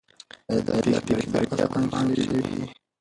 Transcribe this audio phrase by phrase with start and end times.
[0.49, 0.75] آیا دا
[1.05, 2.63] پېښې په رښتیا په اصفهان کې شوې دي؟